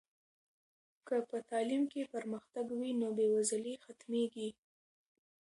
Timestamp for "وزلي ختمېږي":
3.35-4.49